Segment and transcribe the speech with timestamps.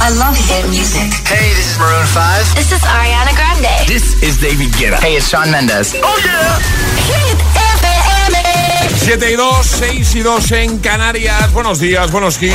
[0.00, 1.12] I love hit music.
[1.28, 2.54] Hey, this is Maroon 5.
[2.54, 3.86] This is Ariana Grande.
[3.86, 4.98] This is David Guetta.
[4.98, 5.94] Hey, it's Sean Mendes.
[6.02, 6.56] Oh yeah.
[7.04, 7.36] Hit
[7.76, 8.96] FM.
[8.96, 11.52] 7 y 2, 6 y 2 en Canarias.
[11.52, 12.54] Buenos días, buenos hits.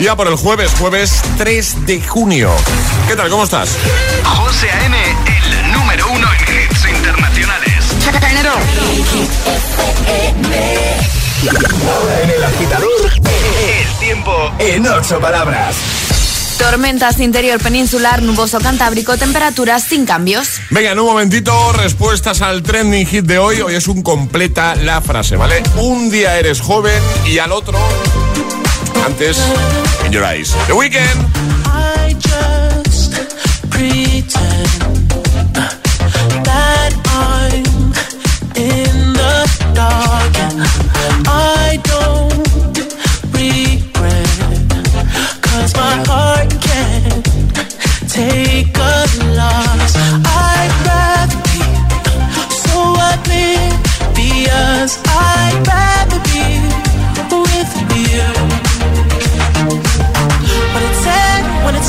[0.00, 2.50] Ya por el jueves, jueves 3 de junio.
[3.06, 3.30] ¿Qué tal?
[3.30, 3.76] ¿Cómo estás?
[4.24, 4.96] José A.M.,
[5.26, 7.84] el número uno en hits internacionales.
[11.86, 16.13] Ahora en el agitador, el tiempo en ocho palabras.
[16.70, 20.48] Tormentas interior peninsular, nuboso cantábrico, temperaturas sin cambios.
[20.70, 23.60] Venga, en un momentito, respuestas al trending hit de hoy.
[23.60, 25.62] Hoy es un completa la frase, ¿vale?
[25.76, 27.78] Un día eres joven y al otro,
[29.04, 29.38] antes,
[30.06, 30.56] en your eyes.
[30.66, 31.20] The Weekend.
[31.66, 33.12] I just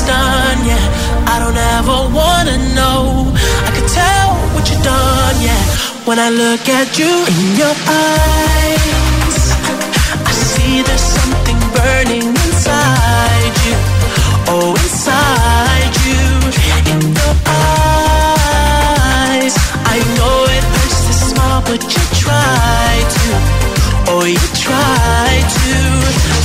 [0.06, 0.84] done, yeah.
[1.34, 3.34] I don't ever wanna know.
[3.68, 5.64] I can tell what you've done, yeah.
[6.06, 9.38] When I look at you in your eyes,
[10.30, 13.76] I see there's something burning inside you.
[14.54, 16.24] Oh, inside you.
[16.92, 17.36] In your
[18.30, 19.56] eyes,
[19.96, 23.26] I know it hurts to smile, but you try to.
[24.14, 25.76] Oh, you try to.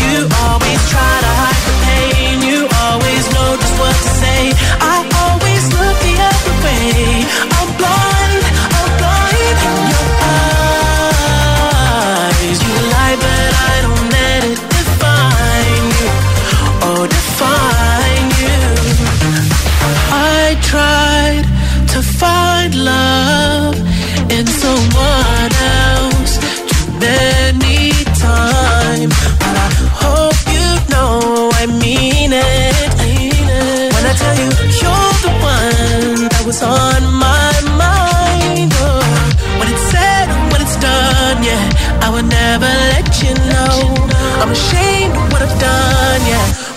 [0.03, 1.50] You always try to hide
[4.53, 4.90] I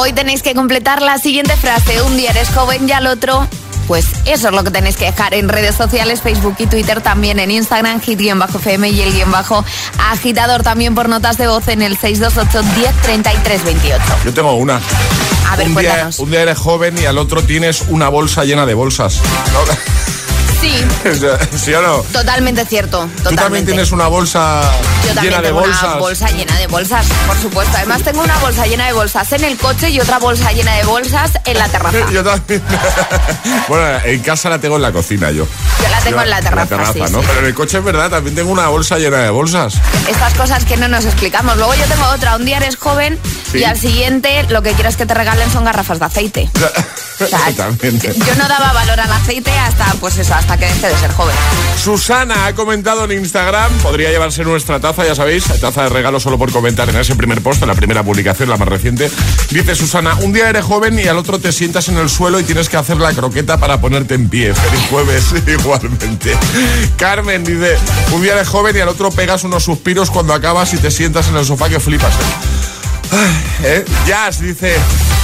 [0.00, 2.00] Hoy tenéis que completar la siguiente frase.
[2.02, 3.48] Un día eres joven y al otro...
[3.88, 7.38] Pues eso es lo que tenéis que dejar en redes sociales, Facebook y Twitter, también
[7.38, 9.64] en Instagram, hit-fm y el guion bajo
[9.98, 14.02] agitador también por notas de voz en el 628 10 28.
[14.26, 14.78] Yo tengo una.
[15.50, 18.66] A ver, un, día, un día eres joven y al otro tienes una bolsa llena
[18.66, 19.22] de bolsas.
[19.54, 19.60] ¿no?
[20.60, 20.84] Sí,
[21.56, 21.98] ¿Sí o no?
[22.12, 22.98] totalmente cierto.
[23.02, 23.30] Totalmente.
[23.30, 24.60] Tú también tienes una bolsa
[25.06, 25.82] Yo también llena de bolsas.
[25.84, 27.76] una bolsa llena de bolsas, por supuesto.
[27.76, 30.84] Además tengo una bolsa llena de bolsas en el coche y otra bolsa llena de
[30.84, 31.98] bolsas en la terraza.
[32.12, 32.62] Yo también.
[33.68, 35.46] bueno, en casa la tengo en la cocina yo.
[35.80, 37.20] Yo la tengo en la terraza, sí, ¿no?
[37.20, 37.26] sí.
[37.28, 39.74] Pero en el coche es verdad, también tengo una bolsa llena de bolsas.
[40.08, 41.56] Estas cosas que no nos explicamos.
[41.56, 42.36] Luego yo tengo otra.
[42.36, 43.18] Un día eres joven
[43.52, 43.58] Sí.
[43.58, 46.50] y al siguiente lo que quieres que te regalen son garrafas de aceite.
[47.20, 51.34] O sea, yo no daba valor al aceite hasta, pues eso, hasta de ser joven.
[51.76, 56.38] Susana ha comentado en Instagram, podría llevarse nuestra taza, ya sabéis, taza de regalo solo
[56.38, 59.10] por comentar en ese primer post, en la primera publicación, la más reciente.
[59.50, 62.44] Dice Susana, un día eres joven y al otro te sientas en el suelo y
[62.44, 64.54] tienes que hacer la croqueta para ponerte en pie.
[64.54, 66.36] Feliz jueves, igualmente.
[66.96, 67.76] Carmen dice,
[68.12, 71.28] un día eres joven y al otro pegas unos suspiros cuando acabas y te sientas
[71.28, 72.14] en el sofá que flipas.
[72.14, 72.57] Ay,
[73.62, 73.84] ¿eh?
[74.06, 74.74] Jazz dice,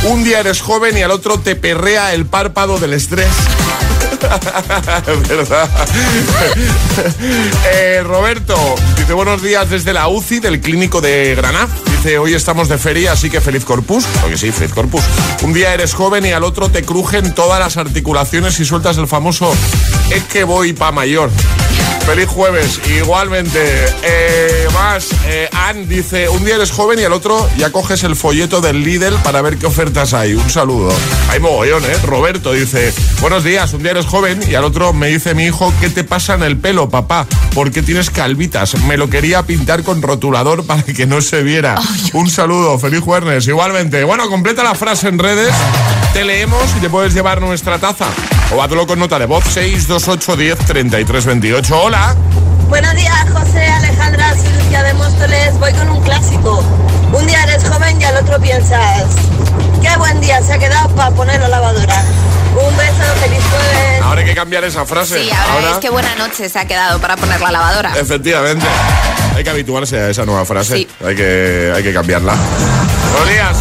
[0.04, 3.30] un día eres joven y al otro te perrea el párpado del estrés.
[7.72, 8.56] Eh, Roberto
[8.96, 11.68] dice buenos días desde la UCI del clínico de Granada.
[11.86, 14.04] Dice hoy estamos de feria, así que feliz corpus.
[14.20, 15.02] Porque sí, feliz corpus.
[15.42, 19.08] Un día eres joven y al otro te crujen todas las articulaciones y sueltas el
[19.08, 19.52] famoso
[20.10, 21.30] es que voy pa' mayor.
[22.06, 23.86] Feliz jueves, igualmente.
[24.02, 28.14] Eh, más, eh, Ann dice, un día eres joven y al otro ya coges el
[28.14, 30.34] folleto del Lidl para ver qué ofertas hay.
[30.34, 30.92] Un saludo.
[31.30, 31.96] Hay mogollón, ¿eh?
[32.04, 32.92] Roberto dice,
[33.22, 36.04] buenos días, un día eres joven y al otro me dice mi hijo, ¿qué te
[36.04, 37.26] pasa en el pelo, papá?
[37.54, 38.74] ¿Por qué tienes calvitas?
[38.82, 41.76] Me lo quería pintar con rotulador para que no se viera.
[42.12, 44.04] Un saludo, feliz jueves, igualmente.
[44.04, 45.54] Bueno, completa la frase en redes,
[46.12, 48.08] te leemos y te puedes llevar nuestra taza.
[48.54, 51.82] O hazlo con nota de voz 628 10 33 28.
[51.82, 51.93] Hola.
[52.68, 55.56] Buenos días, José, Alejandra, soy Lucía de Móstoles.
[55.60, 56.64] Voy con un clásico.
[57.12, 59.04] Un día eres joven y al otro piensas.
[59.80, 62.02] Qué buen día se ha quedado para poner la lavadora.
[62.56, 64.02] Un beso, feliz jueves.
[64.02, 65.22] Ahora hay que cambiar esa frase.
[65.22, 67.92] Sí, ahora, es que buena noche se ha quedado para poner la lavadora.
[67.96, 68.66] Efectivamente.
[69.36, 70.78] Hay que habituarse a esa nueva frase.
[70.78, 70.88] Sí.
[71.06, 72.34] Hay, que, hay que cambiarla.
[73.12, 73.56] Buenos días.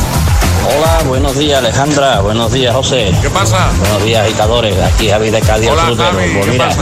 [0.65, 3.69] Hola, buenos días Alejandra, buenos días José, ¿Qué pasa?
[3.79, 6.12] buenos días agitadores, aquí Javi de Cádiz el Hola, frutero.
[6.13, 6.33] Javi.
[6.33, 6.81] Pues ¿Qué mira, pasa?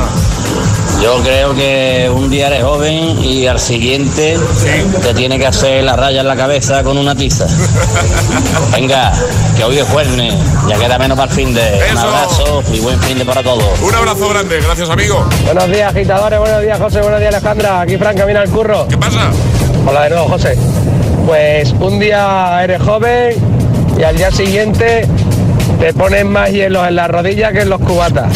[1.01, 4.37] Yo creo que un día eres joven y al siguiente
[5.01, 7.47] te tiene que hacer la raya en la cabeza con una tiza.
[8.71, 9.11] Venga,
[9.57, 10.33] que hoy es jueves,
[10.67, 11.61] ya queda menos para el fin de.
[11.61, 12.07] Un Eso.
[12.07, 13.63] abrazo y buen fin de para todos.
[13.81, 14.61] Un abrazo grande.
[14.61, 15.25] Gracias, amigo.
[15.45, 16.39] Buenos días, agitadores.
[16.39, 17.01] Buenos días, José.
[17.01, 17.81] Buenos días, Alejandra.
[17.81, 18.87] Aquí Fran camina al curro.
[18.87, 19.31] ¿Qué pasa?
[19.87, 20.55] Hola de nuevo, José.
[21.25, 23.35] Pues un día eres joven
[23.97, 25.07] y al día siguiente
[25.79, 28.31] te pones más hielo en las rodillas que en los cubatas.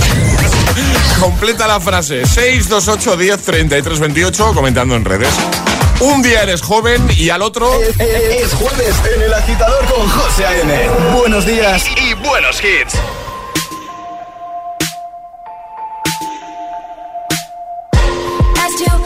[1.20, 5.30] Completa la frase 628 10 33 28 comentando en redes.
[6.00, 10.46] Un día eres joven y al otro Es, es jueves en el agitador con José
[10.46, 10.90] A.M.
[11.18, 12.96] Buenos días y buenos hits.
[18.58, 19.06] Asked to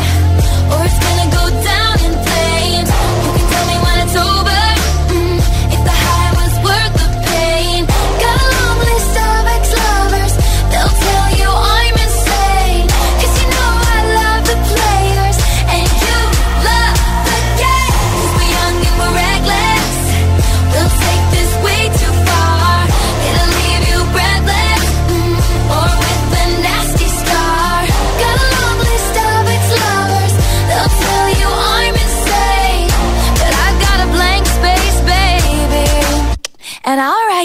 [4.13, 4.60] it's over.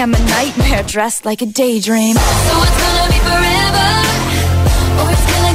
[0.00, 2.14] I'm a nightmare dressed like a daydream.
[2.14, 3.88] So it's gonna be forever,
[5.02, 5.47] or it's gonna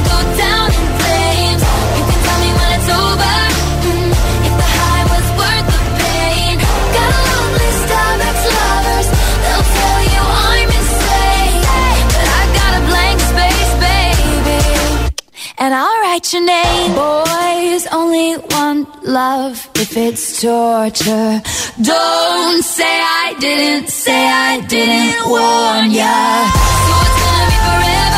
[16.24, 16.94] I'll your name.
[16.94, 21.42] Boys only want love if it's torture.
[21.82, 26.48] Don't say I didn't, say I didn't warn ya.
[26.86, 28.13] So it's gonna be forever,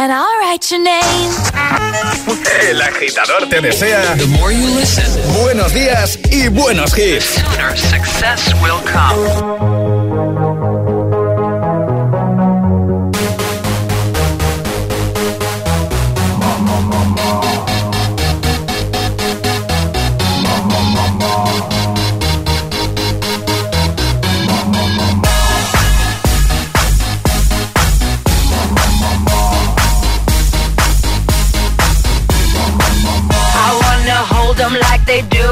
[0.00, 1.30] and I'll write your name.
[2.70, 4.16] El agitador te desea
[5.42, 7.24] buenos días y buenos hits.
[7.24, 10.49] Sooner success will come.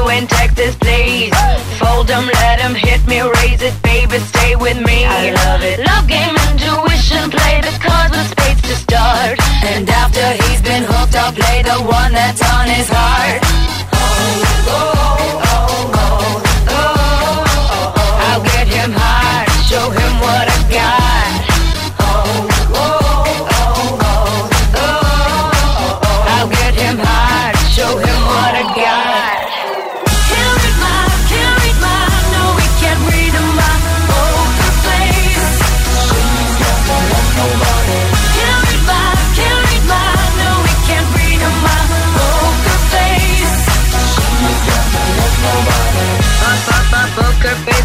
[0.09, 1.33] In Texas, please.
[1.79, 5.05] Fold 'em, let 'em hit me, raise it, baby, stay with me.
[5.05, 5.79] I love it.
[5.85, 9.39] Love game, intuition, play the cards with spades to start.
[9.71, 13.41] And after he's been hooked, I'll play the one that's on his heart.
[13.93, 17.93] Oh, oh, oh, oh, oh, oh.
[17.97, 18.25] oh.
[18.27, 21.08] I'll get him hard, show him what I got.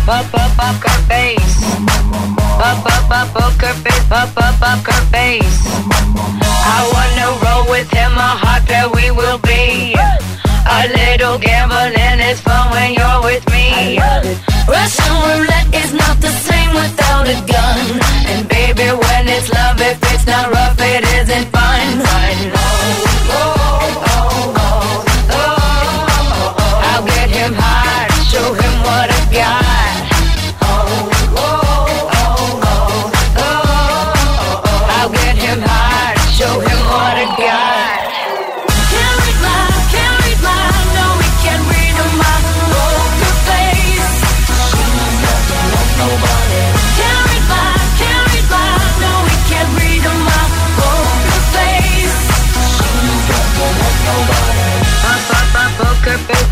[0.06, 1.64] Her face.
[3.32, 5.60] Poker face, her face.
[6.66, 9.94] I wanna roll with him, a we will be.
[9.96, 13.98] A little gambling is fun when you're with me.
[14.68, 18.00] Russian roulette is not the same without a gun.
[18.28, 22.00] And baby, when it's love, if it's not rough, it isn't fun.
[22.04, 22.36] fun.
[23.32, 24.90] Oh, oh, oh, oh,
[25.30, 26.90] oh, oh.
[26.90, 27.54] I'll get him
[28.30, 29.13] show him what I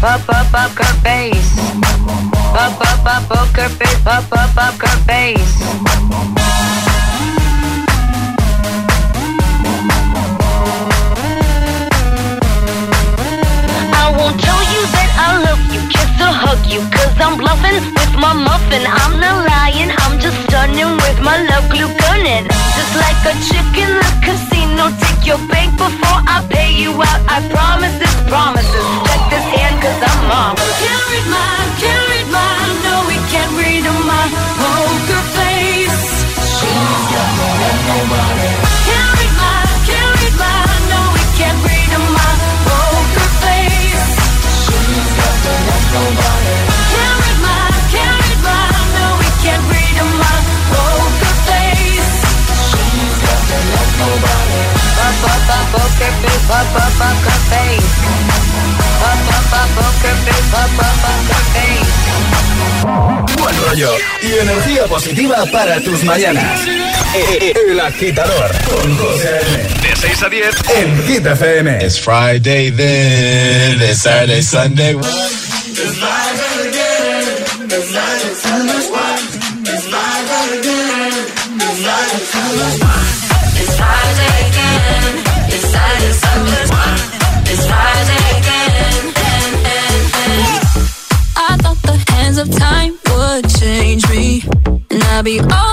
[0.03, 1.59] up, up, up, her face.
[2.55, 5.55] Up, up, up, her face, up, up, up, her face.
[13.95, 17.79] I won't tell you that I love you, kiss or hug you, cause I'm bluffing
[17.95, 18.83] with my muffin.
[18.87, 19.52] I'm not
[21.23, 22.47] my love glue gunning.
[22.77, 27.21] Just like a chick in the casino, take your bank before I pay you out.
[27.31, 28.87] I promise this promises.
[29.07, 30.79] Check this hand, cause I'm marvelous.
[30.83, 32.51] Can't read my, can't read my,
[32.85, 34.25] no, we can't read my
[34.59, 36.03] poker face.
[36.59, 38.27] Can't read my,
[38.87, 39.22] can't
[55.23, 57.95] Up, up, up, poker face, up, up, up, her face.
[59.03, 61.93] Up, up, up, poker face, up, up, up, her face.
[63.39, 66.61] Buen rollo y energía positiva para tus mañanas.
[67.15, 69.59] El agitador con José A.M.
[69.83, 71.85] De 6 a 10 en Hit FM.
[71.85, 74.97] It's Friday then, it's Saturday, Sunday.
[77.75, 78.32] It's
[95.23, 95.72] I'll be all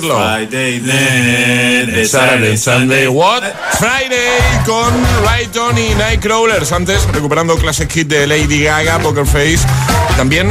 [0.00, 0.16] decirlo.
[0.16, 2.06] Friday then.
[2.06, 3.42] Saturday, Sunday, what?
[3.78, 4.28] Friday
[4.64, 4.92] con
[5.24, 6.72] Rayton y Nightcrawlers.
[6.72, 9.60] Antes, recuperando Classic Hit de Lady Gaga, Poker Face.
[10.16, 10.50] También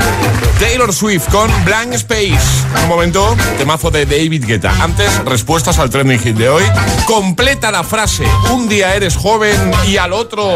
[0.60, 2.66] Taylor Swift con Blank Space.
[2.84, 4.72] Un momento, temazo de David Guetta.
[4.82, 6.64] Antes, respuestas al trending hit de hoy.
[7.06, 8.26] Completa la frase.
[8.52, 10.56] Un día eres joven y al otro.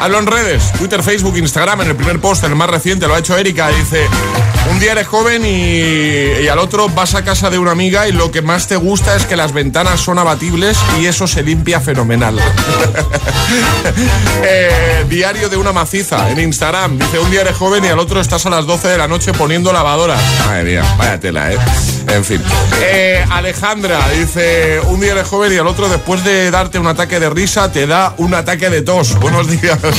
[0.00, 1.80] Hablo en redes, Twitter, Facebook, Instagram.
[1.82, 3.68] En el primer post, en el más reciente, lo ha hecho Erika.
[3.68, 4.06] Dice:
[4.70, 8.12] Un día eres joven y, y al otro vas a casa de una amiga y
[8.12, 11.80] lo que más te gusta es que las ventanas son abatibles y eso se limpia
[11.80, 12.38] fenomenal.
[14.42, 16.98] Eh, diario de una maciza en Instagram.
[16.98, 19.32] Dice, un día eres joven y al otro estás a las 12 de la noche
[19.32, 20.16] poniendo lavadora.
[20.46, 21.58] Madre mía, vaya tela, ¿eh?
[22.08, 22.42] En fin.
[22.80, 27.18] Eh, Alejandra dice, un día eres joven y al otro después de darte un ataque
[27.18, 29.18] de risa te da un ataque de tos.
[29.18, 29.78] Buenos días.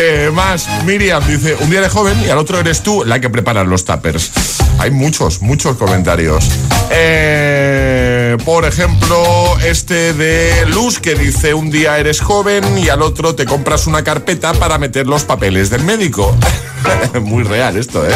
[0.00, 3.30] Eh, más, Miriam dice, un día eres joven y al otro eres tú la que
[3.30, 4.30] preparas los tuppers.
[4.78, 6.48] Hay muchos, muchos comentarios.
[6.90, 13.34] Eh, por ejemplo, este de Luz que dice, un día eres joven y al otro
[13.34, 16.34] te compras una carpeta para meter los papeles del médico.
[17.22, 18.14] Muy real esto, ¿eh?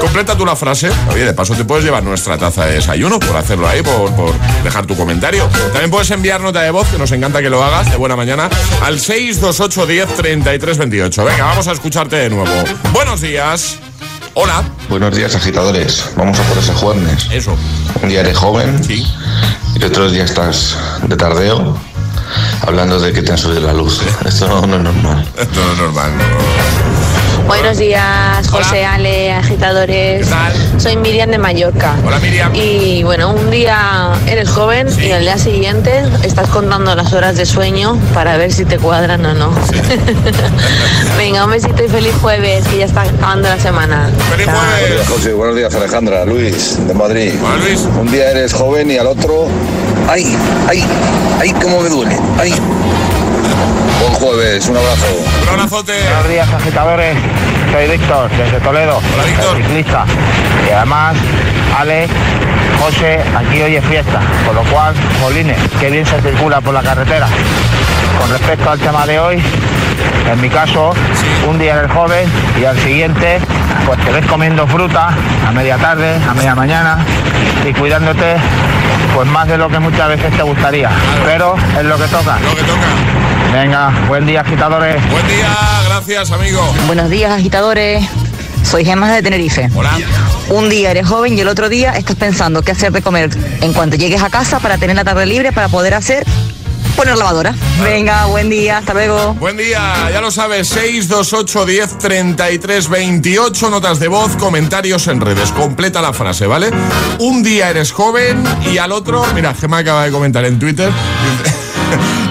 [0.00, 0.90] Completa tú la frase.
[1.12, 4.32] Oye, de paso te puedes llevar nuestra taza de desayuno por hacerlo ahí, por, por
[4.62, 5.46] dejar tu comentario.
[5.72, 8.48] También puedes enviar nota de voz, que nos encanta que lo hagas, de buena mañana,
[8.82, 11.24] al 628 10 33 28.
[11.24, 12.52] Venga, vamos a escucharte de nuevo.
[12.92, 13.78] Buenos días.
[14.34, 14.62] Hola.
[14.88, 16.10] Buenos días, agitadores.
[16.16, 17.26] Vamos a por ese jueves.
[17.32, 17.56] Eso.
[18.00, 19.04] Un día eres joven Sí.
[19.78, 21.78] Y otro día estás de tardeo
[22.66, 24.00] hablando de que te han subido la luz.
[24.24, 25.26] Esto no es normal.
[25.36, 26.12] Esto no es normal.
[27.48, 30.26] Buenos días, José, Ale, agitadores.
[30.26, 30.80] ¿Qué tal?
[30.80, 31.96] Soy Miriam de Mallorca.
[32.06, 32.54] Hola, Miriam.
[32.54, 37.46] Y bueno, un día eres joven y al día siguiente estás contando las horas de
[37.46, 39.50] sueño para ver si te cuadran o no.
[41.16, 44.10] Venga, un besito y feliz jueves, que ya está acabando la semana.
[44.30, 44.54] ¡Feliz Chao.
[44.54, 45.08] jueves!
[45.08, 47.32] José, buenos días Alejandra, Luis, de Madrid.
[47.42, 47.88] Hola, Luis.
[47.98, 49.48] Un día eres joven y al otro,
[50.06, 50.36] ay,
[50.68, 50.84] ay,
[51.40, 52.52] ay, cómo me duele, ay.
[54.00, 55.06] Buen jueves, un abrazo.
[55.42, 55.92] Un abrazote.
[56.02, 57.16] Buenos días, agitadores.
[57.72, 59.00] Soy Víctor, desde Toledo.
[59.14, 59.56] Hola, Víctor.
[59.56, 60.04] Ciclista.
[60.68, 61.16] Y además,
[61.76, 62.06] Ale,
[62.80, 64.20] José, aquí hoy es fiesta.
[64.46, 67.28] Con lo cual, Jolines, qué bien se circula por la carretera.
[68.18, 69.42] Con respecto al tema de hoy,
[70.30, 70.92] en mi caso,
[71.48, 72.28] un día eres joven
[72.60, 73.38] y al siguiente,
[73.86, 75.10] pues te ves comiendo fruta
[75.46, 76.98] a media tarde, a media mañana
[77.68, 78.36] y cuidándote
[79.14, 80.90] pues más de lo que muchas veces te gustaría.
[81.24, 82.38] Pero es lo que toca.
[82.40, 83.52] Lo que toca.
[83.52, 84.96] Venga, buen día, agitadores.
[85.10, 85.48] Buen día,
[85.86, 86.62] gracias, amigo.
[86.86, 88.06] Buenos días, agitadores.
[88.62, 89.70] Soy Gemma de Tenerife.
[89.74, 89.90] Hola.
[90.50, 93.30] Un día eres joven y el otro día estás pensando qué hacer de comer
[93.62, 96.24] en cuanto llegues a casa para tener la tarde libre para poder hacer
[96.98, 97.54] poner lavadora.
[97.80, 99.34] Venga, buen día, hasta luego.
[99.34, 105.52] Buen día, ya lo sabes, 628 10 33 28 notas de voz, comentarios en redes.
[105.52, 106.70] Completa la frase, ¿vale?
[107.20, 110.90] Un día eres joven y al otro, mira, Gemma acaba de comentar en Twitter.
[111.44, 111.56] dice,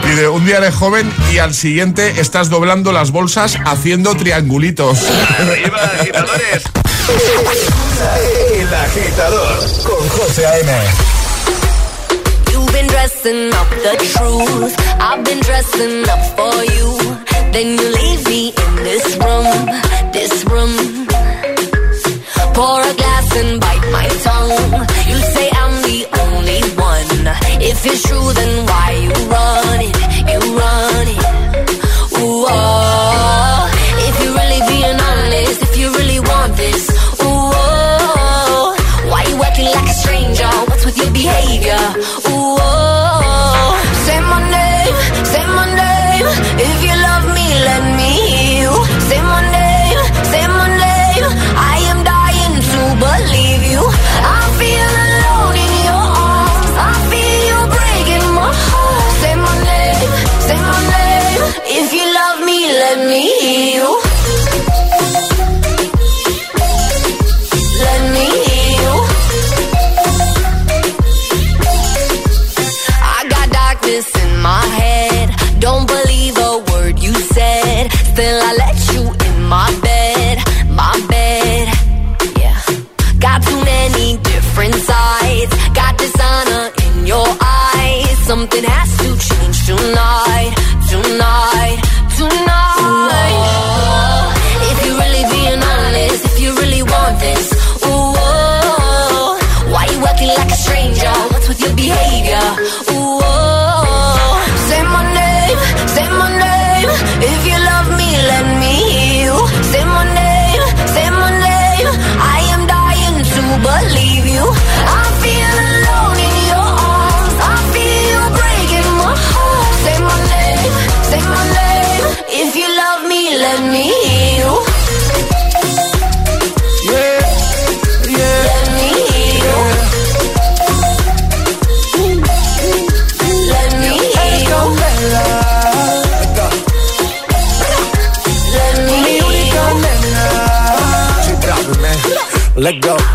[0.09, 4.99] dice, un día eres joven y al siguiente estás doblando las bolsas haciendo triangulitos.
[5.39, 6.63] Arriba, agitadores.
[8.51, 11.26] El agitador con José A.M.
[13.07, 14.75] Dressing up the truth.
[14.99, 16.89] I've been dressing up for you.
[17.53, 19.47] Then you leave me in this room,
[20.11, 20.75] this room.
[22.53, 24.83] Pour a glass and bite my tongue.
[25.07, 27.23] You say I'm the only one.
[27.63, 29.95] If it's true, then why you run it?
[30.27, 31.23] You run it.
[32.19, 33.71] Ooh, oh.
[34.07, 36.89] If you're really being honest, if you really want this,
[37.23, 38.75] ooh, oh.
[39.07, 40.51] Why you acting like a stranger?
[40.67, 42.06] What's with your behavior?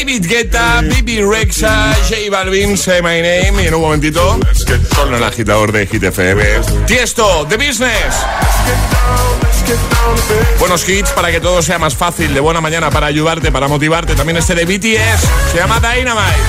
[0.00, 4.40] David Guetta, Bibi Rexa, J Balvin, Say My Name y en un momentito
[4.96, 6.42] con el agitador de Hit FM.
[6.86, 8.14] Tiesto, The Business.
[10.58, 14.14] Buenos hits para que todo sea más fácil, de buena mañana para ayudarte, para motivarte.
[14.14, 16.40] También este de BTS, se llama Dynamite.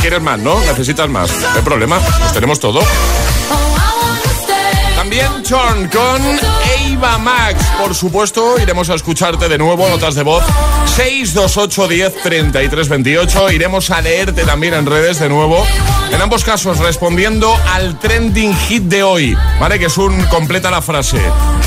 [0.00, 0.58] ¿Quieres más, no?
[0.62, 1.30] ¿Necesitas más?
[1.30, 2.80] No hay problema, pues tenemos todo.
[5.14, 6.22] También Chorn con
[6.90, 7.64] Eva Max.
[7.78, 10.42] Por supuesto, iremos a escucharte de nuevo, notas de voz
[10.96, 13.52] 628 10 33 28.
[13.52, 15.64] Iremos a leerte también en redes de nuevo.
[16.10, 19.78] En ambos casos, respondiendo al trending hit de hoy, ¿vale?
[19.78, 21.20] Que es un completa la frase.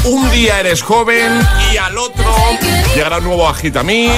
[0.04, 1.40] Un día eres joven
[1.72, 2.36] y al otro
[2.96, 4.12] llegará un nuevo Agitamix,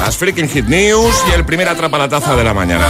[0.00, 2.88] las freaking hit news y el primer atrapa la taza de la mañana.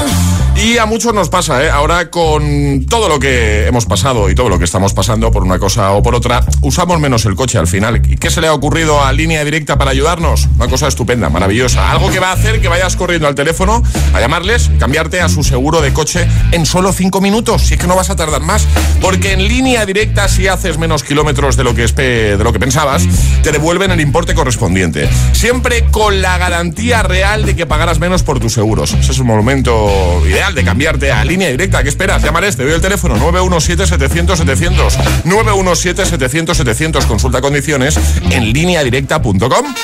[0.58, 1.70] Y a muchos nos pasa, ¿eh?
[1.70, 5.58] Ahora con todo lo que hemos pasado y todo lo que estamos pasando por una
[5.58, 8.00] cosa o por otra, usamos menos el coche al final.
[8.08, 10.48] ¿Y qué se le ha ocurrido a Línea Directa para ayudarnos?
[10.56, 11.90] Una cosa estupenda, maravillosa.
[11.90, 13.82] Algo que va a hacer que vayas corriendo al teléfono
[14.14, 17.62] a llamarles cambiarte a su seguro de coche en solo cinco minutos.
[17.62, 18.66] Si es que no vas a tardar más.
[19.02, 23.06] Porque en Línea Directa, si haces menos kilómetros de lo que, de lo que pensabas,
[23.42, 25.08] te devuelven el importe correspondiente.
[25.32, 28.94] Siempre con la garantía real de que pagarás menos por tus seguros.
[28.94, 31.82] Ese es un momento ideal de cambiarte a línea directa.
[31.82, 32.22] ¿Qué esperas?
[32.22, 35.24] Llámales, te doy el teléfono 917-700-700.
[35.24, 37.06] 917-700-700.
[37.06, 37.98] Consulta condiciones
[38.30, 39.74] en lineadirecta.com.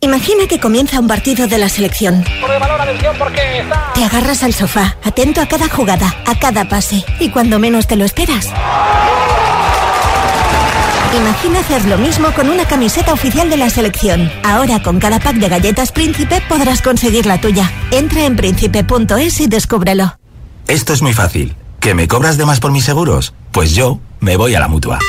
[0.00, 2.24] Imagina que comienza un partido de la selección.
[3.94, 7.94] Te agarras al sofá, atento a cada jugada, a cada pase, y cuando menos te
[7.94, 8.48] lo esperas.
[11.16, 14.30] Imagina hacer lo mismo con una camiseta oficial de la selección.
[14.44, 17.70] Ahora con cada pack de galletas Príncipe podrás conseguir la tuya.
[17.90, 20.16] Entra en príncipe.es y descúbrelo.
[20.68, 21.54] Esto es muy fácil.
[21.80, 23.34] ¿Que me cobras de más por mis seguros?
[23.50, 25.00] Pues yo me voy a la mutua.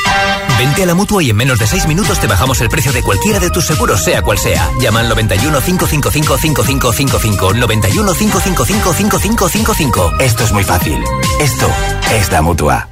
[0.58, 3.02] Vente a la mutua y en menos de 6 minutos te bajamos el precio de
[3.02, 4.70] cualquiera de tus seguros, sea cual sea.
[4.82, 7.54] Llama al 91 555 5555.
[7.54, 10.12] 91 555 5555.
[10.20, 11.04] Esto es muy fácil.
[11.40, 11.70] Esto
[12.12, 12.90] es la mutua.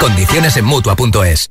[0.00, 1.50] Condiciones en mutua.es.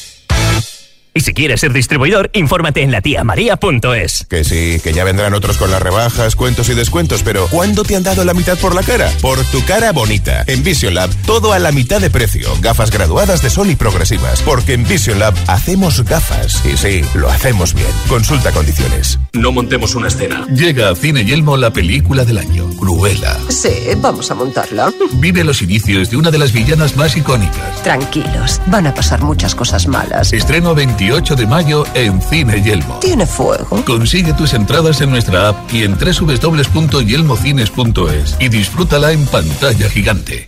[1.13, 4.27] Y si quieres ser distribuidor, infórmate en latiamaria.es.
[4.29, 7.97] Que sí, que ya vendrán otros con las rebajas, cuentos y descuentos, pero ¿cuándo te
[7.97, 9.11] han dado la mitad por la cara?
[9.21, 10.43] Por tu cara bonita.
[10.47, 12.49] En Vision Lab, todo a la mitad de precio.
[12.61, 14.41] Gafas graduadas de sol y progresivas.
[14.43, 16.63] Porque en Vision Lab hacemos gafas.
[16.65, 17.91] Y sí, lo hacemos bien.
[18.07, 19.19] Consulta condiciones.
[19.33, 20.45] No montemos una escena.
[20.47, 23.37] Llega a Cine Yelmo la película del año, Cruella.
[23.49, 24.93] Sí, vamos a montarla.
[25.15, 27.83] Vive los inicios de una de las villanas más icónicas.
[27.83, 30.31] Tranquilos, van a pasar muchas cosas malas.
[30.31, 32.99] Estreno 28 de mayo en Cine Yelmo.
[32.99, 33.83] Tiene fuego.
[33.85, 40.47] Consigue tus entradas en nuestra app y en www.yelmocines.es y disfrútala en pantalla gigante.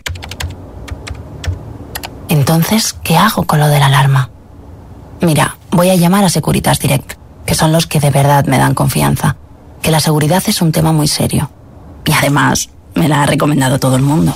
[2.29, 4.29] Entonces, ¿qué hago con lo de la alarma?
[5.21, 7.13] Mira, voy a llamar a Securitas Direct,
[7.47, 9.37] que son los que de verdad me dan confianza.
[9.81, 11.49] Que la seguridad es un tema muy serio.
[12.05, 14.35] Y además, me la ha recomendado todo el mundo.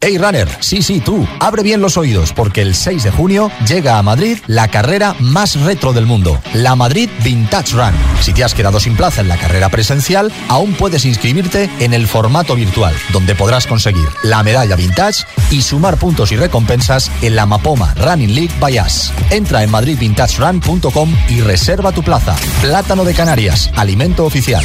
[0.00, 3.98] Hey Runner, sí, sí, tú, abre bien los oídos porque el 6 de junio llega
[3.98, 7.94] a Madrid la carrera más retro del mundo, la Madrid Vintage Run.
[8.20, 12.06] Si te has quedado sin plaza en la carrera presencial, aún puedes inscribirte en el
[12.06, 17.46] formato virtual, donde podrás conseguir la medalla vintage y sumar puntos y recompensas en la
[17.46, 19.12] Mapoma Running League by Us.
[19.30, 22.36] Entra en madridvintagerun.com y reserva tu plaza.
[22.60, 24.64] Plátano de Canarias, alimento oficial.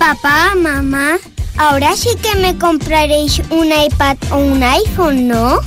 [0.00, 1.18] Papá, mamá,
[1.58, 5.60] ahora sí que me compraréis un iPad o un iPhone, ¿no?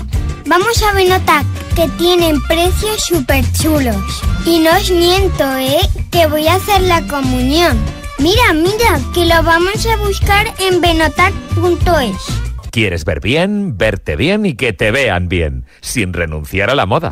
[0.48, 3.96] Vamos a Benotac, que tienen precios súper chulos.
[4.44, 5.88] Y no os miento, ¿eh?
[6.10, 7.78] Que voy a hacer la comunión.
[8.18, 12.18] Mira, mira, que lo vamos a buscar en benotac.es.
[12.72, 17.12] ¿Quieres ver bien, verte bien y que te vean bien, sin renunciar a la moda?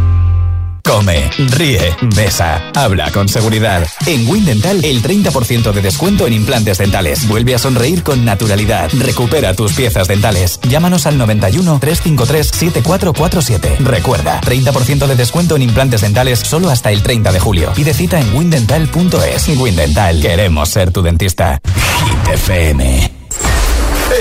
[0.83, 3.87] Come, ríe, besa, habla con seguridad.
[4.05, 7.27] En Windental, el 30% de descuento en implantes dentales.
[7.27, 8.89] Vuelve a sonreír con naturalidad.
[8.93, 10.59] Recupera tus piezas dentales.
[10.63, 13.77] Llámanos al 91 353 7447.
[13.79, 17.71] Recuerda, 30% de descuento en implantes dentales solo hasta el 30 de julio.
[17.75, 19.47] Pide cita en windental.es.
[19.57, 21.61] Windental, queremos ser tu dentista.
[22.05, 23.11] Hit FM.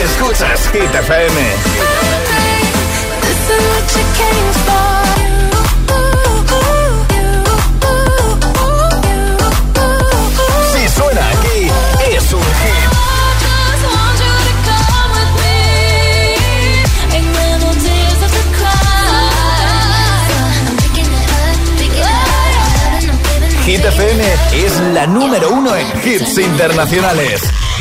[0.03, 0.95] Escuchas Hit
[23.81, 27.41] Hit FM es la número uno en hits internacionales.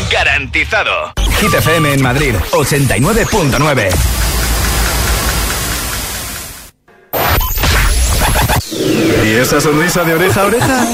[0.10, 1.12] ¡Garantizado!
[1.42, 3.90] Hit FM en Madrid, 89.9.
[9.26, 10.86] ¿Y esa sonrisa de oreja a oreja?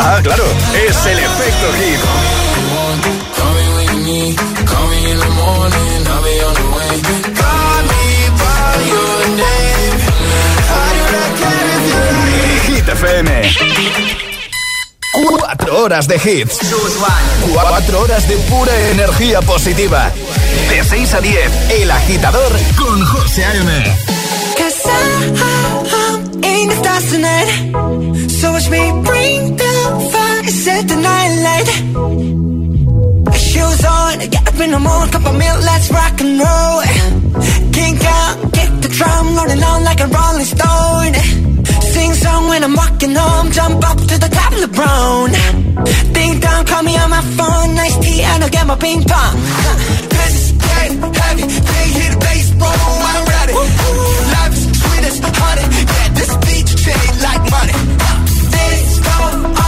[0.00, 0.44] Ah, claro,
[0.74, 2.48] es el efecto hit.
[13.00, 13.30] FM.
[15.12, 16.58] Cuatro horas de hits.
[17.52, 20.10] Cuatro horas de pura energía positiva.
[20.68, 23.96] De 6 a 10, El Agitador con José A.M.
[28.28, 31.68] So watch me bring the fire, set the night light.
[33.36, 36.82] Shoes on, get up in the morning, cup of milk, let's rock and roll.
[37.72, 41.37] Kink out, kick the drum, rolling on like a rolling stone.
[42.22, 45.30] Song when I'm walking home, jump up to the top of the brown.
[46.14, 49.36] Ding dong, call me on my phone, nice tea, and I'll get my ping pong.
[50.16, 53.54] This is getting heavy, can't hear the bass, boom, I'm ready.
[54.34, 57.76] Life is sweet as honey, yeah, this beat chain like money.
[58.54, 59.16] This go
[59.62, 59.67] all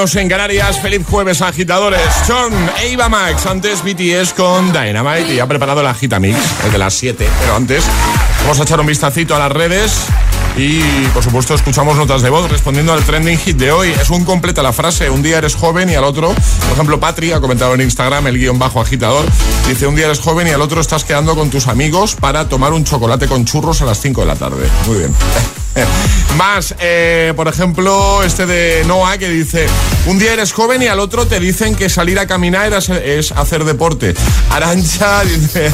[0.00, 0.80] En Canarias.
[0.80, 2.00] Feliz jueves, agitadores.
[2.26, 2.50] Son
[2.82, 6.94] Eva Max, antes BTS con Dynamite y ha preparado la Gita Mix, el de las
[6.94, 7.28] 7.
[7.38, 7.84] Pero antes,
[8.40, 10.06] vamos a echar un vistacito a las redes.
[10.56, 10.80] Y
[11.12, 13.90] por supuesto escuchamos notas de voz respondiendo al trending hit de hoy.
[13.90, 17.32] Es un completa la frase, un día eres joven y al otro, por ejemplo, Patri
[17.32, 19.26] ha comentado en Instagram el guion bajo agitador,
[19.68, 22.72] dice un día eres joven y al otro estás quedando con tus amigos para tomar
[22.72, 24.66] un chocolate con churros a las 5 de la tarde.
[24.86, 25.14] Muy bien.
[26.36, 29.66] Más, eh, por ejemplo, este de Noah que dice,
[30.06, 33.32] un día eres joven y al otro te dicen que salir a caminar es, es
[33.32, 34.14] hacer deporte.
[34.50, 35.70] Arancha dice,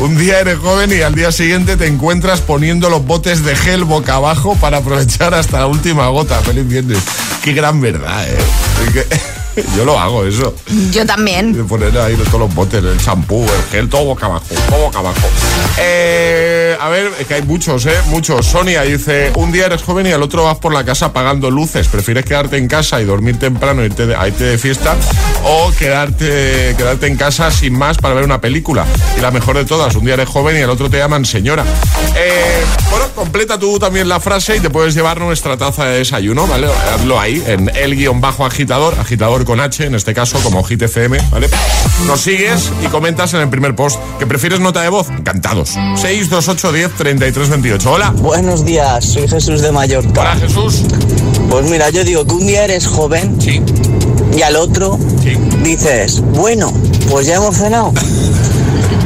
[0.00, 3.84] un día eres joven y al día siguiente te encuentras poniendo los botes de gel
[3.84, 6.40] boca abajo para aprovechar hasta la última gota.
[6.40, 6.98] Feliz viernes.
[7.42, 9.06] Qué gran verdad, ¿eh?
[9.76, 10.54] Yo lo hago eso.
[10.90, 11.52] Yo también.
[11.52, 14.98] De poner ahí todos los botes, el champú, el gel, todo boca abajo, todo boca
[14.98, 15.28] abajo.
[15.78, 17.96] Eh, a ver, que hay muchos, ¿eh?
[18.08, 18.44] Muchos.
[18.44, 21.88] Sonia dice, un día eres joven y al otro vas por la casa apagando luces.
[21.88, 24.94] ¿Prefieres quedarte en casa y dormir temprano y irte de, a irte de fiesta?
[25.44, 28.84] ¿O quedarte, quedarte en casa sin más para ver una película?
[29.16, 31.64] Y la mejor de todas, un día eres joven y al otro te llaman señora.
[32.16, 36.46] Eh, bueno, completa tú también la frase y te puedes llevar nuestra taza de desayuno,
[36.46, 36.68] ¿vale?
[36.94, 41.16] Hazlo ahí, en el guion bajo agitador, agitador con H, en este caso, como FM,
[41.30, 41.48] ¿vale?
[42.06, 45.08] Nos sigues y comentas en el primer post que prefieres nota de voz.
[45.08, 45.70] Encantados.
[45.70, 47.92] 628 10 33 28.
[47.92, 48.10] Hola.
[48.10, 50.20] Buenos días, soy Jesús de Mallorca.
[50.20, 50.82] Hola, Jesús.
[51.48, 53.62] Pues mira, yo digo que un día eres joven sí.
[54.36, 55.36] y al otro sí.
[55.62, 56.72] dices, bueno,
[57.08, 57.92] pues ya hemos cenado.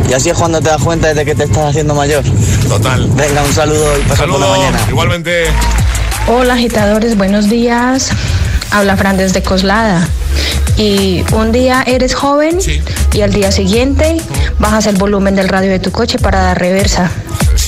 [0.09, 2.25] Y así es cuando te das cuenta de que te estás haciendo mayor.
[2.71, 3.07] Total.
[3.15, 4.79] Venga, un saludo y pasa por la mañana.
[4.89, 5.45] Igualmente.
[6.27, 8.09] Hola agitadores, buenos días.
[8.71, 10.09] Habla Fran desde Coslada.
[10.79, 12.81] Y un día eres joven sí.
[13.13, 14.17] y al día siguiente
[14.59, 17.11] bajas el volumen del radio de tu coche para dar reversa.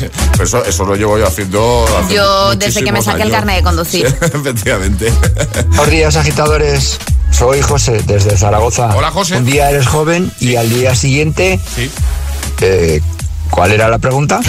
[0.33, 1.87] Pero eso, eso lo llevo yo haciendo.
[1.99, 4.09] hace Yo desde que me saqué el carnet de conducir.
[4.09, 5.13] Sí, efectivamente.
[5.69, 6.99] Buenos días, agitadores.
[7.31, 8.95] Soy José, desde Zaragoza.
[8.97, 9.37] Hola, José.
[9.37, 11.61] Un día eres joven y al día siguiente.
[11.75, 11.91] Sí.
[12.61, 13.01] Eh,
[13.51, 14.41] ¿Cuál era la pregunta?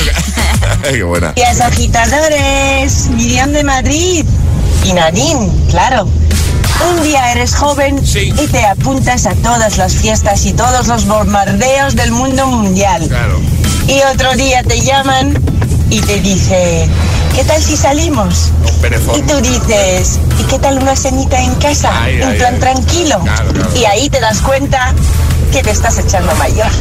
[0.84, 1.32] Qué buena.
[1.34, 4.26] Días agitadores, Miriam de Madrid
[4.84, 6.08] y Nadine, claro.
[6.90, 8.34] Un día eres joven Sí.
[8.38, 13.08] y te apuntas a todas las fiestas y todos los bombardeos del mundo mundial.
[13.08, 13.40] Claro.
[13.88, 15.34] Y otro día te llaman
[15.90, 16.90] y te dicen,
[17.36, 18.50] ¿qué tal si salimos?
[19.18, 21.92] Y tú dices, ¿y qué tal una cenita en casa?
[22.04, 22.60] Ay, en ay, plan ay.
[22.60, 23.20] tranquilo.
[23.24, 23.70] Claro, claro.
[23.76, 24.94] Y ahí te das cuenta
[25.52, 26.68] que te estás echando mayor.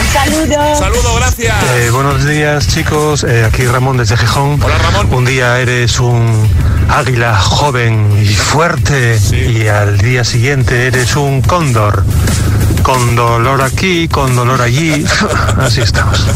[0.00, 0.76] Un saludo.
[0.76, 1.54] Saludo, gracias.
[1.76, 4.60] Eh, buenos días chicos, Eh, aquí Ramón desde Gijón.
[4.62, 5.12] Hola, Ramón.
[5.12, 6.48] Un día eres un
[6.88, 12.04] águila joven y fuerte y al día siguiente eres un cóndor.
[12.82, 15.04] Con dolor aquí, con dolor allí.
[15.58, 16.26] Así estamos.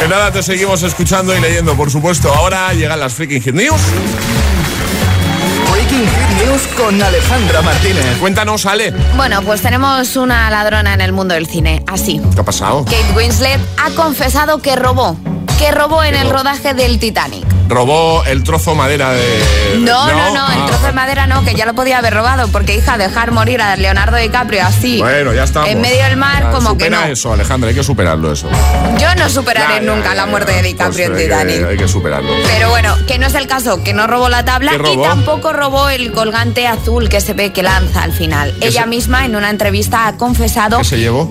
[0.00, 2.32] Que nada, te seguimos escuchando y leyendo, por supuesto.
[2.34, 3.80] Ahora llegan las Freaking Hit News.
[5.70, 8.18] Breaking Hit News con Alejandra Martínez.
[8.18, 8.92] Cuéntanos, Ale.
[9.16, 12.20] Bueno, pues tenemos una ladrona en el mundo del cine, así.
[12.34, 12.84] ¿Qué ha pasado?
[12.84, 15.16] Kate Winslet ha confesado que robó,
[15.58, 17.44] que robó en el rodaje del Titanic.
[17.68, 19.76] Robó el trozo madera de.
[19.80, 20.66] No, no, no, el Ah.
[20.68, 23.76] trozo de madera no, que ya lo podía haber robado, porque hija, dejar morir a
[23.76, 25.68] Leonardo DiCaprio así, Bueno, ya estamos.
[25.68, 27.12] en medio del mar, Ya, como que supera no.
[27.12, 28.48] eso, Alejandra, hay que superarlo eso.
[28.98, 31.68] Yo no superaré Ya, ya, nunca la muerte de DiCaprio Pues en hay que- Titanic.
[31.70, 32.32] Hay que superarlo.
[32.46, 35.88] Pero bueno, que no es el caso, que no robó la tabla y tampoco robó
[35.90, 38.54] el colgante azul que se ve que lanza al final.
[38.60, 41.28] ¿Qué Ella se- misma en una entrevista ha confesado ¿Qué se llevó?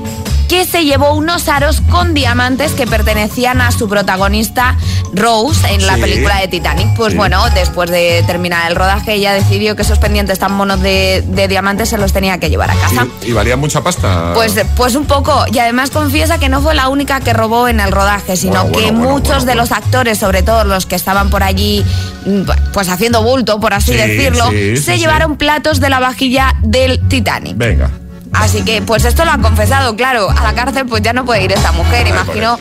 [0.47, 4.77] Que se llevó unos aros con diamantes que pertenecían a su protagonista
[5.13, 6.01] Rose en la Sí.
[6.01, 6.95] película de Titanic.
[6.95, 7.17] Pues Sí.
[7.17, 11.47] bueno, después de terminar el rodaje, ella decidió que esos pendientes tan monos de, de
[11.47, 13.07] diamantes se los tenía que llevar a casa.
[13.23, 14.31] ¿Y, y valía mucha pasta?
[14.33, 17.79] Pues, pues un poco, y además confiesa que no fue la única que robó en
[17.79, 21.29] el rodaje, sino Bueno, que bueno, muchos de los actores, sobre todo los que estaban
[21.29, 21.83] por allí,
[22.25, 22.41] mm,
[22.73, 27.57] pues haciendo bulto, por así Sí, decirlo, se llevaron platos de la vajilla del Titanic.
[27.57, 27.89] Venga.
[28.33, 31.43] Así que, pues esto lo ha confesado, claro, a la cárcel pues ya no puede
[31.43, 32.59] ir esta mujer, imagino.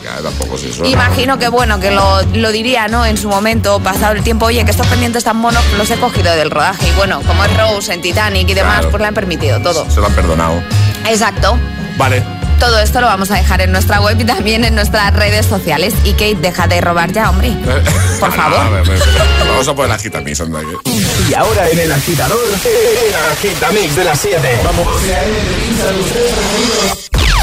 [0.85, 3.05] Imagino que bueno, que lo, lo diría, ¿no?
[3.05, 6.33] En su momento, pasado el tiempo, oye, que estos pendientes tan monos los he cogido
[6.35, 6.87] del rodaje.
[6.87, 8.91] Y bueno, como es Rose en Titanic y demás, Claro.
[8.91, 9.89] pues le han permitido todo.
[9.89, 10.61] Se lo han perdonado.
[11.07, 11.57] Exacto.
[11.97, 12.36] Vale.
[12.59, 15.93] Todo esto lo vamos a dejar en nuestra web y también en nuestras redes sociales.
[16.03, 17.49] Y Kate, deja de robar ya, hombre.
[18.19, 18.59] Por favor.
[18.59, 19.47] A ver, a ver, a ver.
[19.47, 20.59] Vamos a poner la gita mix, anda.
[21.29, 24.59] Y ahora en el agitador, el agitamix de las 7.
[24.63, 24.87] Vamos.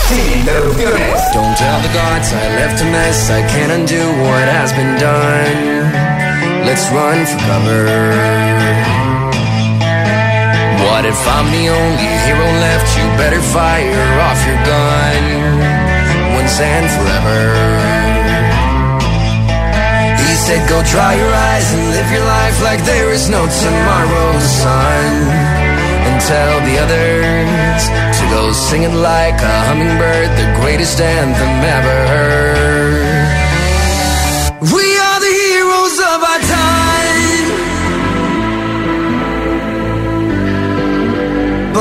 [0.09, 1.33] Sin interrupciones.
[1.33, 3.31] Don't tell the gods I left a mess.
[3.31, 5.93] I can't undo what has been done.
[6.67, 8.54] Let's run for cover.
[10.95, 12.87] What if I'm the only hero left?
[12.95, 15.23] You better fire off your gun
[16.39, 17.41] once and forever.
[20.23, 24.39] He said go dry your eyes and live your life like there is no tomorrow,
[24.39, 25.11] son.
[26.07, 33.35] And tell the others to go singing like a hummingbird, the greatest anthem ever heard.
[34.71, 34.94] We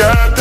[0.00, 0.39] more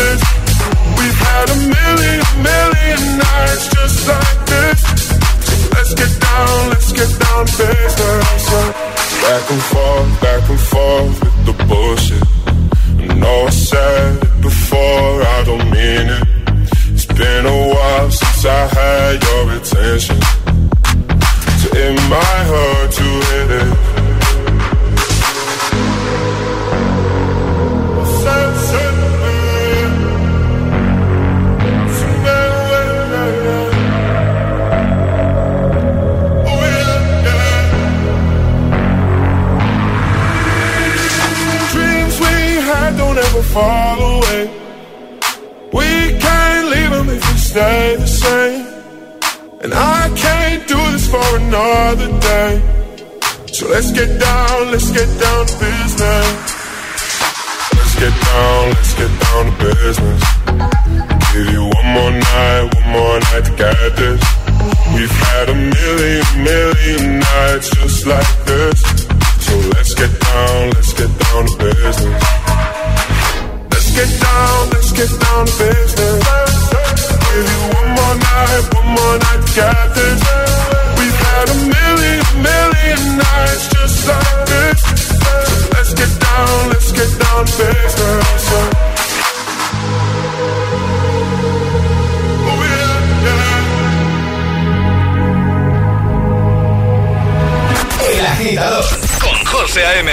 [98.39, 98.85] agitador
[99.21, 100.11] con José A.M.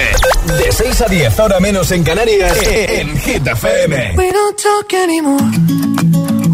[0.58, 4.14] De 6 a 10, ahora menos en Canarias, en Hit FM.
[4.16, 5.42] We don't talk anymore.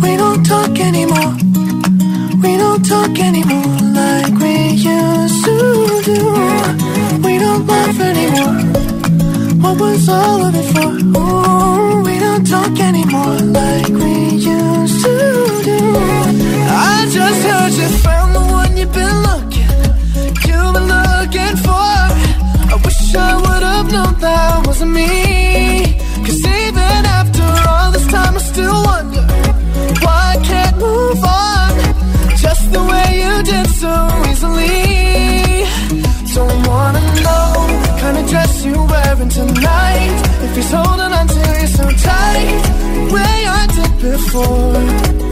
[0.02, 1.34] We don't talk anymore.
[2.42, 6.32] We don't talk anymore like we used to do.
[7.22, 8.58] We don't laugh anymore.
[9.62, 10.92] What was all of it for?
[11.18, 15.96] Ooh, we don't talk anymore like we used to do.
[16.68, 19.51] I just heard you found the one you've been looking.
[23.12, 25.98] Wish I would have known that wasn't me.
[26.24, 29.22] Cause even after all this time, I still wonder
[30.04, 31.72] why I can't move on.
[32.36, 33.92] Just the way you did so
[34.30, 35.64] easily.
[36.34, 37.52] Don't wanna know
[38.00, 40.18] kind of dress you're wearing tonight.
[40.44, 42.62] If he's holding on to you so tight,
[42.94, 45.31] the way I did before.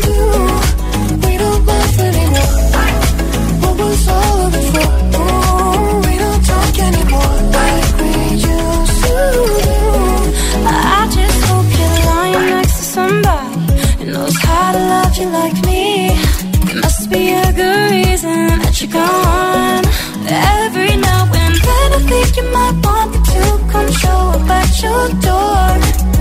[25.27, 25.67] door.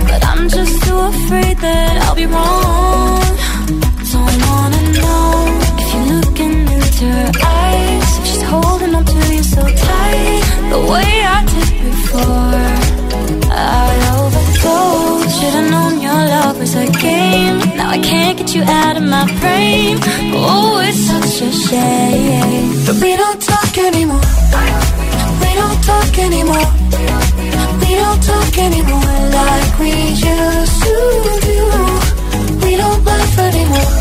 [0.08, 3.20] But I'm just too afraid that I'll be wrong.
[4.12, 5.24] Don't wanna know
[5.80, 8.08] if you're looking into her eyes.
[8.18, 10.42] If she's holding on to you so tight,
[10.74, 13.00] the way I did before.
[13.52, 15.40] I overdosed.
[15.40, 17.58] Should've known your love was a game.
[17.78, 19.98] Now I can't get you out of my brain.
[20.34, 22.68] Oh, it's such a shame.
[22.86, 24.26] But we don't talk anymore.
[25.42, 26.68] We don't talk anymore.
[27.90, 30.94] We don't talk anymore like we used to
[31.48, 31.58] do.
[32.64, 33.92] We don't laugh anymore.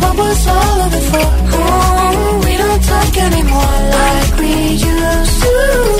[0.00, 1.28] What was all of it for?
[1.54, 5.99] Oh, we don't talk anymore like we used to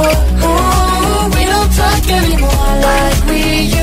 [0.00, 0.14] for?
[0.48, 3.79] Oh, we don't talk anymore like we used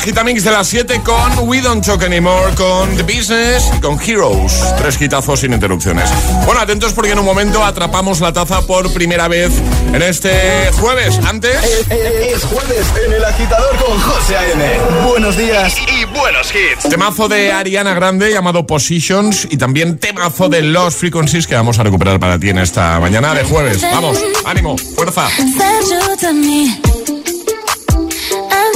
[0.00, 4.74] Agitamix de las 7 con We Don't Talk Anymore, con The Business y con Heroes.
[4.78, 6.08] Tres gitazos sin interrupciones.
[6.46, 9.52] Bueno, atentos porque en un momento atrapamos la taza por primera vez
[9.92, 11.20] en este jueves.
[11.26, 11.54] Antes...
[11.90, 14.80] Es jueves en el agitador con José A.M.
[15.06, 16.88] Buenos días y buenos hits.
[16.88, 21.82] Temazo de Ariana Grande llamado Positions y también temazo de Lost Frequencies que vamos a
[21.82, 23.82] recuperar para ti en esta mañana de jueves.
[23.82, 25.28] Vamos, ánimo, fuerza.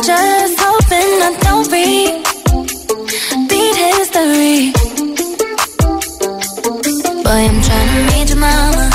[0.07, 2.13] Just I don't read
[3.49, 4.73] beat history.
[7.25, 8.87] Boy, I'm trying to meet your mama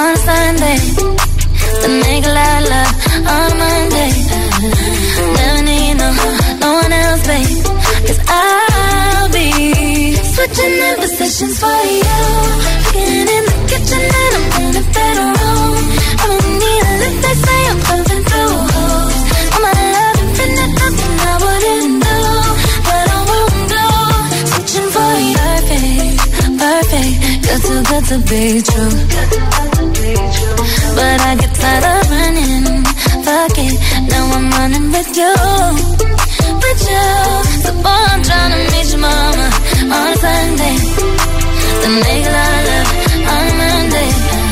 [0.00, 0.78] on Sunday.
[1.82, 2.92] To make a lot of love
[3.34, 4.10] on Monday.
[5.36, 6.08] Never need no,
[6.60, 7.28] no one else,
[8.26, 12.63] I'll be switching in positions for you.
[28.34, 28.94] be true.
[30.98, 32.84] But I get tired of running.
[33.26, 33.74] Fuck it,
[34.10, 35.34] now I'm running with you.
[36.62, 37.06] With you,
[37.64, 39.46] so boy, I'm trying to meet your mama
[39.96, 40.76] on a Sunday.
[41.80, 42.90] Then make a lot of love
[43.32, 44.43] on a Monday.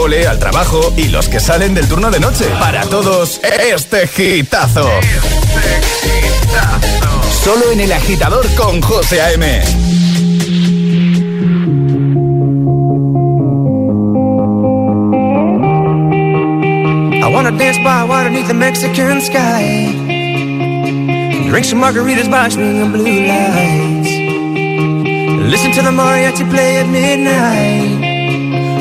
[0.00, 2.46] Cole, al trabajo y los que salen del turno de noche.
[2.58, 4.88] Para todos, este gitazo.
[7.44, 9.62] Solo en el agitador con José A.M.
[17.22, 19.92] I wanna dance by water beneath the Mexican sky.
[21.50, 24.10] Drink some margaritas by swinging blue lights.
[25.50, 28.09] Listen to the mariachi play at midnight.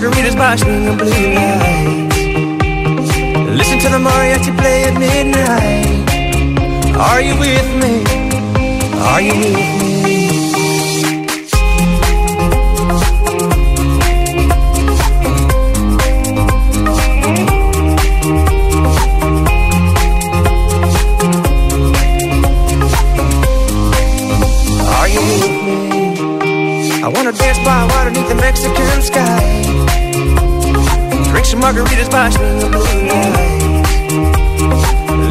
[0.00, 2.16] Margaritas by swinging blue lights.
[3.58, 5.86] Listen to the mariachi play at midnight.
[6.96, 8.04] Are you with me?
[9.10, 10.30] Are you with me?
[24.96, 25.76] Are you with me?
[27.02, 29.69] I wanna dance by water beneath the Mexican sky.
[31.50, 32.38] Drink some margaritas by lights.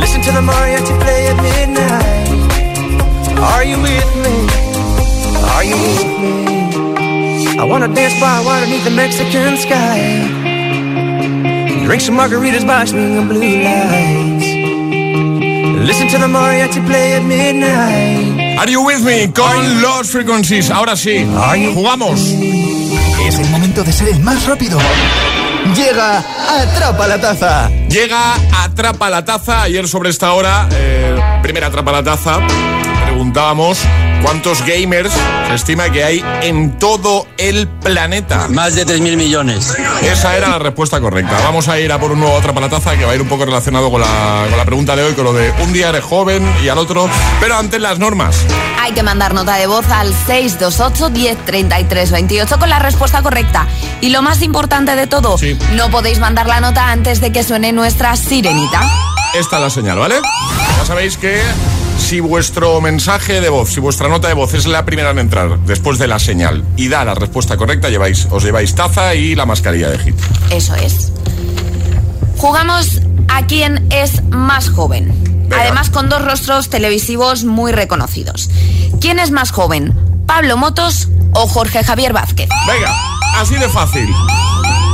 [0.01, 3.39] Listen to the mariachi play at midnight.
[3.39, 4.35] Are you with me?
[5.55, 7.57] Are you with me?
[7.57, 10.27] I wanna dance by water beneath the Mexican sky.
[11.85, 14.47] Drink some margaritas by blue lights.
[15.87, 18.59] Listen to the mariachi play at midnight.
[18.59, 19.31] Are you with me?
[19.31, 20.69] Con los frequencies.
[20.69, 21.25] Ahora sí.
[21.73, 22.19] Jugamos.
[23.25, 24.79] Es el momento de ser el más rápido.
[25.75, 26.23] Llega
[26.61, 27.69] Atrapa la Taza.
[27.89, 29.63] Llega Atrapa la Taza.
[29.63, 32.39] Ayer sobre esta hora, eh, primera Atrapa la Taza,
[33.05, 33.79] preguntábamos
[34.21, 35.11] cuántos gamers
[35.47, 38.47] se estima que hay en todo el planeta.
[38.49, 39.75] Más de 3.000 millones.
[40.01, 41.37] Esa era la respuesta correcta.
[41.43, 43.27] Vamos a ir a por un nuevo Atrapa la Taza que va a ir un
[43.27, 46.03] poco relacionado con la, con la pregunta de hoy, con lo de un día eres
[46.03, 47.09] joven y al otro,
[47.39, 48.45] pero antes las normas.
[48.79, 53.67] Hay que mandar nota de voz al 628 1033 28 con la respuesta correcta.
[54.01, 55.35] Y lo más importante de todo,
[55.73, 58.81] no podéis mandar la nota antes de que suene nuestra sirenita.
[59.33, 60.15] Esta es la señal, ¿vale?
[60.77, 61.39] Ya sabéis que
[61.99, 65.59] si vuestro mensaje de voz, si vuestra nota de voz es la primera en entrar
[65.59, 69.45] después de la señal y da la respuesta correcta, lleváis, os lleváis taza y la
[69.45, 70.15] mascarilla de hit.
[70.49, 71.11] Eso es.
[72.37, 75.13] Jugamos a quién es más joven.
[75.51, 78.49] Además con dos rostros televisivos muy reconocidos.
[79.01, 79.93] ¿Quién es más joven?
[80.25, 82.49] ¿Pablo Motos o Jorge Javier Vázquez?
[82.67, 82.95] Venga,
[83.35, 84.09] así de fácil.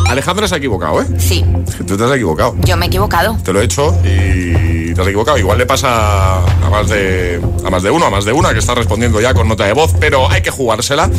[0.08, 1.08] Alejandra se ha equivocado, ¿eh?
[1.18, 1.44] Sí.
[1.88, 2.56] Tú te has equivocado.
[2.64, 3.38] Yo me he equivocado.
[3.44, 5.38] Te lo he hecho y te has equivocado.
[5.38, 8.60] Igual le pasa a más de a más de uno, a más de una que
[8.60, 11.10] está respondiendo ya con nota de voz, pero hay que jugársela.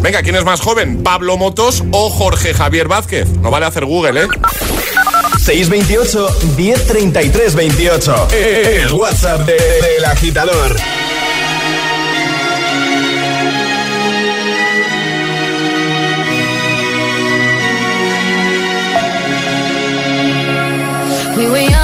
[0.00, 1.02] Venga, ¿quién es más joven?
[1.02, 3.28] ¿Pablo Motos o Jorge Javier Vázquez?
[3.40, 4.26] No vale hacer Google, ¿eh?
[5.38, 8.28] 628 1033 28.
[8.32, 10.76] El WhatsApp de- del agitador.
[21.36, 21.83] We were young,